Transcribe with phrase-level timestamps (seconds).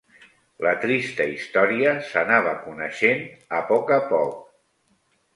[0.67, 3.21] La trista història s'anava coneixent
[3.57, 4.41] a poc a poc